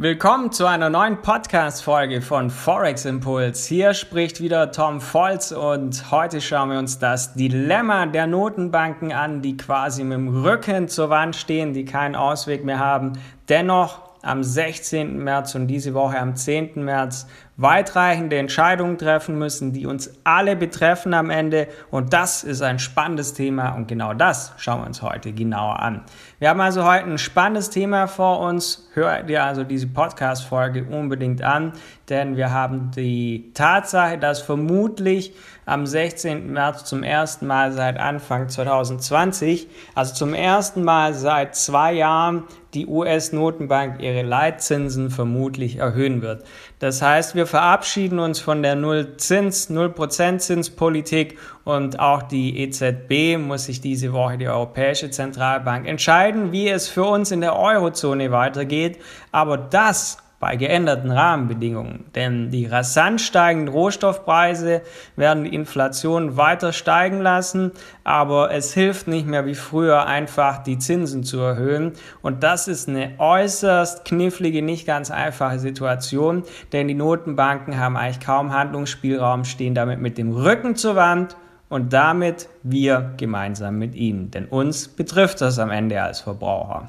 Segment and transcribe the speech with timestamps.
[0.00, 3.66] Willkommen zu einer neuen Podcast-Folge von Forex Impuls.
[3.66, 9.42] Hier spricht wieder Tom Volz und heute schauen wir uns das Dilemma der Notenbanken an,
[9.42, 13.14] die quasi mit dem Rücken zur Wand stehen, die keinen Ausweg mehr haben,
[13.48, 15.18] dennoch am 16.
[15.18, 16.84] März und diese Woche am 10.
[16.84, 17.26] März
[17.58, 21.66] weitreichende Entscheidungen treffen müssen, die uns alle betreffen am Ende.
[21.90, 26.04] Und das ist ein spannendes Thema und genau das schauen wir uns heute genauer an.
[26.38, 28.88] Wir haben also heute ein spannendes Thema vor uns.
[28.94, 31.72] Hör dir also diese Podcast-Folge unbedingt an,
[32.08, 35.34] denn wir haben die Tatsache, dass vermutlich
[35.66, 36.50] am 16.
[36.50, 42.44] März zum ersten Mal seit Anfang 2020, also zum ersten Mal seit zwei Jahren,
[42.74, 46.44] die US-Notenbank ihre Leitzinsen vermutlich erhöhen wird.
[46.78, 53.80] Das heißt, wir verabschieden uns von der Nullzins, Nullprozentzinspolitik und auch die EZB muss sich
[53.80, 58.98] diese Woche die Europäische Zentralbank entscheiden, wie es für uns in der Eurozone weitergeht.
[59.32, 62.04] Aber das bei geänderten Rahmenbedingungen.
[62.14, 64.82] Denn die rasant steigenden Rohstoffpreise
[65.16, 67.72] werden die Inflation weiter steigen lassen,
[68.04, 71.92] aber es hilft nicht mehr wie früher einfach die Zinsen zu erhöhen.
[72.22, 78.20] Und das ist eine äußerst knifflige, nicht ganz einfache Situation, denn die Notenbanken haben eigentlich
[78.20, 81.36] kaum Handlungsspielraum, stehen damit mit dem Rücken zur Wand
[81.68, 84.30] und damit wir gemeinsam mit ihnen.
[84.30, 86.88] Denn uns betrifft das am Ende als Verbraucher.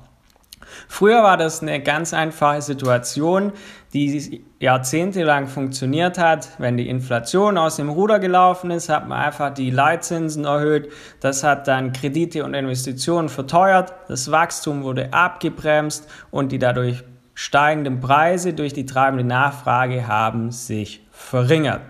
[0.87, 3.53] Früher war das eine ganz einfache Situation,
[3.93, 6.49] die jahrzehntelang funktioniert hat.
[6.57, 10.91] Wenn die Inflation aus dem Ruder gelaufen ist, hat man einfach die Leitzinsen erhöht.
[11.19, 13.93] Das hat dann Kredite und Investitionen verteuert.
[14.07, 21.07] Das Wachstum wurde abgebremst und die dadurch steigenden Preise durch die treibende Nachfrage haben sich
[21.11, 21.81] verringert.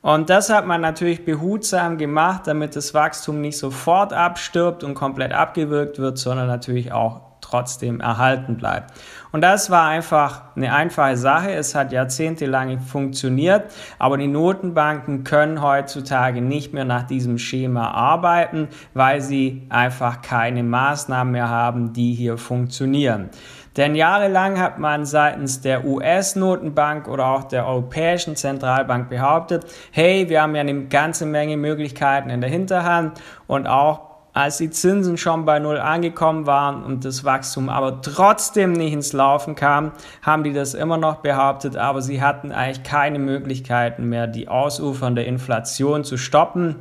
[0.00, 5.32] Und das hat man natürlich behutsam gemacht, damit das Wachstum nicht sofort abstirbt und komplett
[5.32, 8.92] abgewirkt wird, sondern natürlich auch trotzdem erhalten bleibt.
[9.30, 11.52] Und das war einfach eine einfache Sache.
[11.52, 18.68] Es hat jahrzehntelang funktioniert, aber die Notenbanken können heutzutage nicht mehr nach diesem Schema arbeiten,
[18.92, 23.30] weil sie einfach keine Maßnahmen mehr haben, die hier funktionieren.
[23.76, 30.42] Denn jahrelang hat man seitens der US-Notenbank oder auch der Europäischen Zentralbank behauptet, hey, wir
[30.42, 35.44] haben ja eine ganze Menge Möglichkeiten in der Hinterhand und auch als die Zinsen schon
[35.44, 40.52] bei Null angekommen waren und das Wachstum aber trotzdem nicht ins Laufen kam, haben die
[40.52, 46.16] das immer noch behauptet, aber sie hatten eigentlich keine Möglichkeiten mehr, die ausufernde Inflation zu
[46.16, 46.76] stoppen.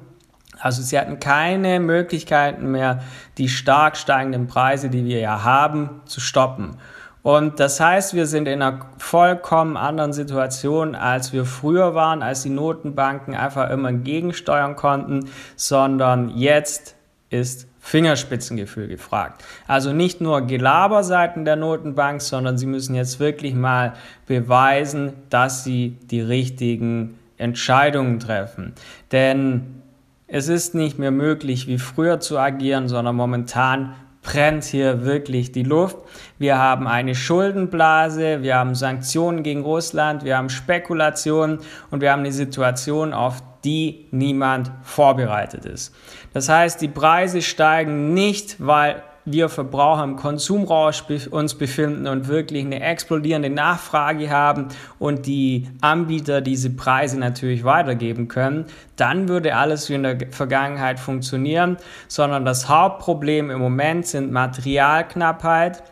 [0.59, 3.03] Also sie hatten keine Möglichkeiten mehr,
[3.37, 6.77] die stark steigenden Preise, die wir ja haben, zu stoppen.
[7.21, 12.41] Und das heißt, wir sind in einer vollkommen anderen Situation, als wir früher waren, als
[12.41, 16.95] die Notenbanken einfach immer gegensteuern konnten, sondern jetzt
[17.33, 19.43] ist Fingerspitzengefühl gefragt.
[19.67, 23.93] Also nicht nur Gelaberseiten der Notenbank, sondern sie müssen jetzt wirklich mal
[24.25, 28.73] beweisen, dass sie die richtigen Entscheidungen treffen.
[29.11, 29.81] Denn
[30.27, 35.63] es ist nicht mehr möglich, wie früher zu agieren, sondern momentan brennt hier wirklich die
[35.63, 35.97] Luft.
[36.39, 41.59] Wir haben eine Schuldenblase, wir haben Sanktionen gegen Russland, wir haben Spekulationen
[41.91, 45.93] und wir haben eine Situation, auf die niemand vorbereitet ist.
[46.33, 52.65] Das heißt, die Preise steigen nicht, weil wir Verbraucher im Konsumrausch uns befinden und wirklich
[52.65, 54.67] eine explodierende Nachfrage haben
[54.99, 58.65] und die Anbieter diese Preise natürlich weitergeben können,
[58.95, 65.83] dann würde alles wie in der Vergangenheit funktionieren, sondern das Hauptproblem im Moment sind Materialknappheit.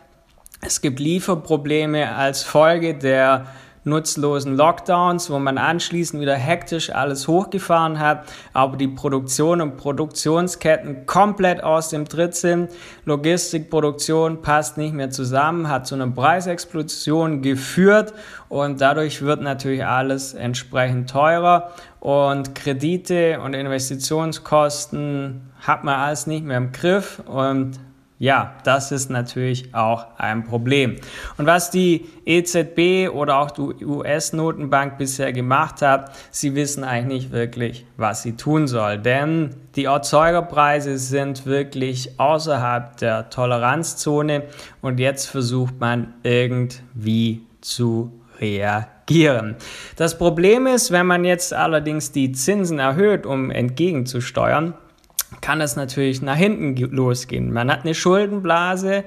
[0.60, 3.46] Es gibt Lieferprobleme als Folge der
[3.84, 11.06] nutzlosen Lockdowns, wo man anschließend wieder hektisch alles hochgefahren hat, aber die Produktion und Produktionsketten
[11.06, 12.70] komplett aus dem Tritt sind.
[13.04, 18.12] Logistikproduktion passt nicht mehr zusammen, hat zu einer Preisexplosion geführt
[18.48, 26.44] und dadurch wird natürlich alles entsprechend teurer und Kredite und Investitionskosten hat man alles nicht
[26.44, 27.78] mehr im Griff und
[28.22, 30.94] ja, das ist natürlich auch ein Problem.
[31.38, 37.32] Und was die EZB oder auch die US-Notenbank bisher gemacht hat, sie wissen eigentlich nicht
[37.32, 38.98] wirklich, was sie tun soll.
[38.98, 44.44] Denn die Erzeugerpreise sind wirklich außerhalb der Toleranzzone
[44.82, 49.56] und jetzt versucht man irgendwie zu reagieren.
[49.96, 54.74] Das Problem ist, wenn man jetzt allerdings die Zinsen erhöht, um entgegenzusteuern,
[55.40, 57.52] kann es natürlich nach hinten losgehen.
[57.52, 59.04] Man hat eine Schuldenblase,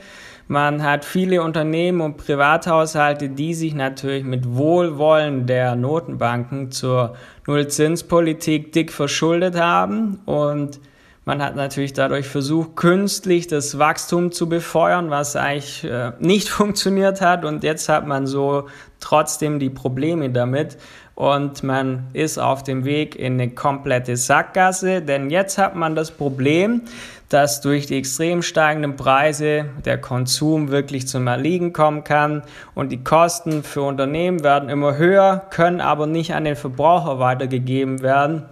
[0.48, 7.16] man hat viele Unternehmen und Privathaushalte, die sich natürlich mit Wohlwollen der Notenbanken zur
[7.48, 10.80] Nullzinspolitik dick verschuldet haben und
[11.28, 17.20] Man hat natürlich dadurch versucht, künstlich das Wachstum zu befeuern, was eigentlich äh, nicht funktioniert
[17.20, 17.46] hat.
[17.46, 18.68] Und jetzt hat man so
[19.00, 20.78] trotzdem die Probleme damit.
[21.16, 26.12] Und man ist auf dem Weg in eine komplette Sackgasse, denn jetzt hat man das
[26.12, 26.82] Problem,
[27.30, 32.44] dass durch die extrem steigenden Preise der Konsum wirklich zum Erliegen kommen kann
[32.76, 38.02] und die Kosten für Unternehmen werden immer höher, können aber nicht an den Verbraucher weitergegeben
[38.02, 38.44] werden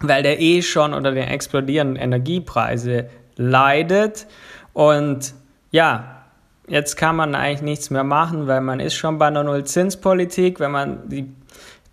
[0.00, 4.26] weil der eh schon unter den explodierenden Energiepreise leidet.
[4.72, 5.34] Und
[5.70, 6.22] ja,
[6.66, 10.60] jetzt kann man eigentlich nichts mehr machen, weil man ist schon bei einer Nullzinspolitik.
[10.60, 11.32] Wenn man die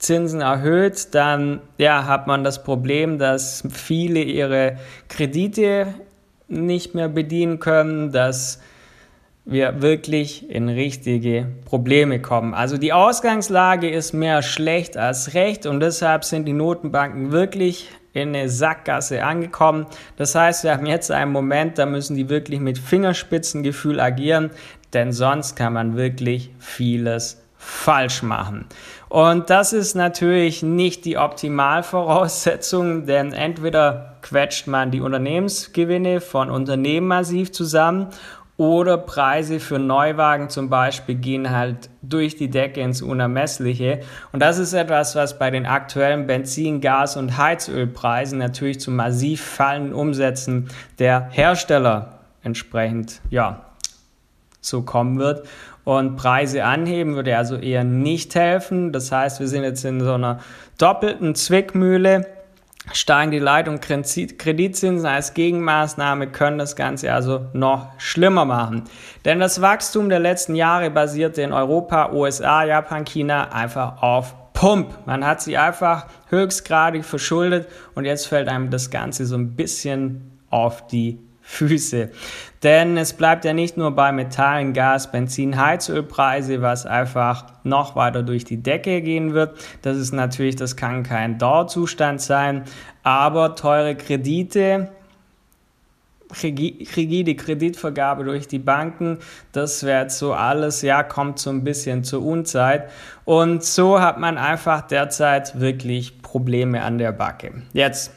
[0.05, 4.77] Zinsen erhöht, dann ja, hat man das Problem, dass viele ihre
[5.09, 5.87] Kredite
[6.47, 8.61] nicht mehr bedienen können, dass
[9.45, 12.53] wir wirklich in richtige Probleme kommen.
[12.53, 18.29] Also die Ausgangslage ist mehr schlecht als recht und deshalb sind die Notenbanken wirklich in
[18.29, 19.87] eine Sackgasse angekommen.
[20.17, 24.51] Das heißt, wir haben jetzt einen Moment, da müssen die wirklich mit Fingerspitzengefühl agieren,
[24.93, 28.65] denn sonst kann man wirklich vieles falsch machen.
[29.09, 37.07] Und das ist natürlich nicht die Optimalvoraussetzung, denn entweder quetscht man die Unternehmensgewinne von Unternehmen
[37.07, 38.07] massiv zusammen
[38.57, 43.99] oder Preise für Neuwagen zum Beispiel gehen halt durch die Decke ins Unermessliche.
[44.31, 49.43] Und das ist etwas, was bei den aktuellen Benzin-, Gas- und Heizölpreisen natürlich zu massiv
[49.43, 50.69] fallenden Umsätzen
[50.99, 53.65] der Hersteller entsprechend, ja,
[54.61, 55.47] so kommen wird.
[55.85, 58.91] Und Preise anheben würde also eher nicht helfen.
[58.91, 60.39] Das heißt, wir sind jetzt in so einer
[60.77, 62.25] doppelten Zwickmühle
[62.93, 68.83] steigen die Leit- und Kreditzinsen als Gegenmaßnahme können das Ganze also noch schlimmer machen.
[69.23, 75.05] Denn das Wachstum der letzten Jahre basierte in Europa, USA, Japan, China einfach auf Pump.
[75.05, 80.39] Man hat sie einfach höchstgradig verschuldet und jetzt fällt einem das Ganze so ein bisschen
[80.49, 82.09] auf die Füße.
[82.63, 88.23] Denn es bleibt ja nicht nur bei Metallen, Gas, Benzin, Heizölpreise, was einfach noch weiter
[88.23, 89.55] durch die Decke gehen wird.
[89.83, 92.63] Das ist natürlich, das kann kein Dauerzustand sein,
[93.03, 94.89] aber teure Kredite,
[96.41, 99.19] rigide Kreditvergabe durch die Banken,
[99.51, 102.89] das wäre jetzt so alles, ja, kommt so ein bisschen zur Unzeit.
[103.23, 107.61] Und so hat man einfach derzeit wirklich Probleme an der Backe.
[107.73, 108.11] Jetzt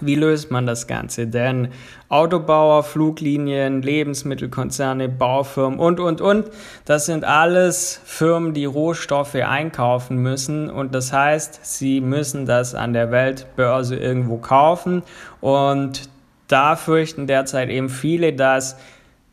[0.00, 1.26] wie löst man das Ganze?
[1.26, 1.68] Denn
[2.08, 6.50] Autobauer, Fluglinien, Lebensmittelkonzerne, Baufirmen und, und, und,
[6.84, 10.68] das sind alles Firmen, die Rohstoffe einkaufen müssen.
[10.70, 15.02] Und das heißt, sie müssen das an der Weltbörse irgendwo kaufen.
[15.40, 16.08] Und
[16.48, 18.76] da fürchten derzeit eben viele, dass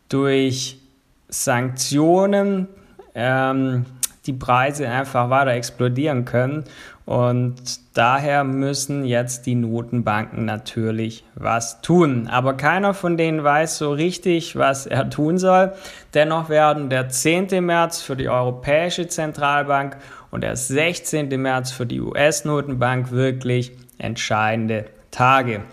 [0.09, 0.79] durch
[1.27, 2.67] Sanktionen
[3.15, 3.85] ähm,
[4.25, 6.65] die Preise einfach weiter explodieren können.
[7.11, 12.29] Und daher müssen jetzt die Notenbanken natürlich was tun.
[12.31, 15.73] Aber keiner von denen weiß so richtig, was er tun soll.
[16.13, 17.65] Dennoch werden der 10.
[17.65, 19.97] März für die Europäische Zentralbank
[20.29, 21.27] und der 16.
[21.41, 25.63] März für die US-Notenbank wirklich entscheidende Tage.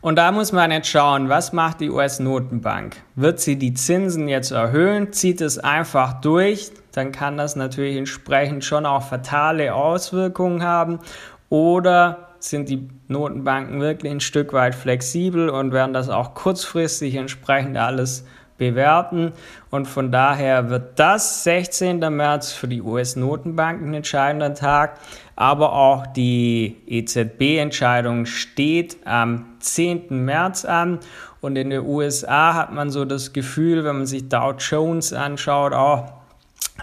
[0.00, 2.96] Und da muss man jetzt schauen, was macht die US-Notenbank?
[3.16, 5.12] Wird sie die Zinsen jetzt erhöhen?
[5.12, 6.70] Zieht es einfach durch?
[6.92, 11.00] Dann kann das natürlich entsprechend schon auch fatale Auswirkungen haben.
[11.48, 17.76] Oder sind die Notenbanken wirklich ein Stück weit flexibel und werden das auch kurzfristig entsprechend
[17.76, 18.24] alles
[18.58, 19.32] bewerten.
[19.70, 22.00] Und von daher wird das 16.
[22.14, 24.98] März für die US-Notenbanken ein entscheidender Tag.
[25.36, 30.24] Aber auch die EZB-Entscheidung steht am 10.
[30.24, 30.98] März an.
[31.40, 35.72] Und in den USA hat man so das Gefühl, wenn man sich Dow Jones anschaut,
[35.72, 36.12] auch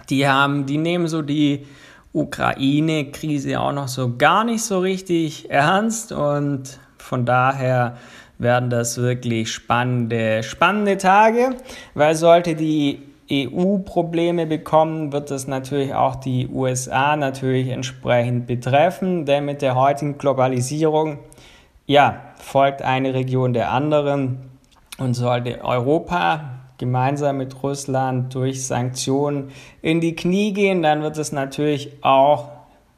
[0.10, 1.66] die haben, die nehmen so die
[2.14, 7.98] Ukraine-Krise auch noch so gar nicht so richtig ernst und von daher
[8.38, 11.56] werden das wirklich spannende, spannende Tage,
[11.94, 13.02] weil sollte die
[13.32, 19.76] EU Probleme bekommen, wird das natürlich auch die USA natürlich entsprechend betreffen, denn mit der
[19.76, 21.20] heutigen Globalisierung,
[21.88, 24.52] ja, folgt eine Region der anderen.
[24.98, 29.52] Und sollte Europa gemeinsam mit Russland durch Sanktionen
[29.82, 32.55] in die Knie gehen, dann wird es natürlich auch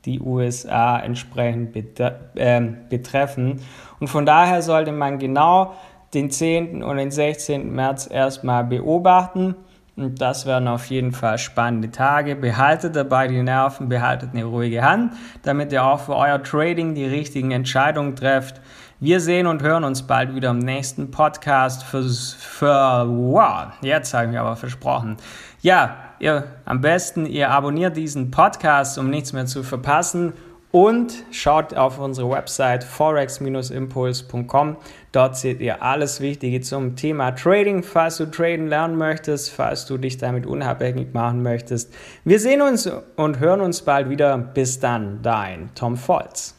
[0.08, 3.62] die USA entsprechend äh, betreffen.
[4.00, 5.76] Und von daher sollte man genau
[6.14, 6.82] den 10.
[6.82, 7.72] und den 16.
[7.72, 9.56] März erstmal beobachten.
[9.98, 12.36] Und das werden auf jeden Fall spannende Tage.
[12.36, 17.06] Behaltet dabei die Nerven, behaltet eine ruhige Hand, damit ihr auch für euer Trading die
[17.06, 18.62] richtigen Entscheidungen trefft.
[19.00, 24.26] Wir sehen und hören uns bald wieder im nächsten Podcast für, für wow, jetzt habe
[24.26, 25.18] ich mir aber versprochen.
[25.62, 30.34] Ja, ihr, am besten ihr abonniert diesen Podcast, um nichts mehr zu verpassen
[30.72, 34.78] und schaut auf unsere Website forex-impuls.com.
[35.12, 39.98] Dort seht ihr alles Wichtige zum Thema Trading, falls du traden lernen möchtest, falls du
[39.98, 41.94] dich damit unabhängig machen möchtest.
[42.26, 44.38] Wir sehen uns und hören uns bald wieder.
[44.38, 46.57] Bis dann, dein Tom Volz.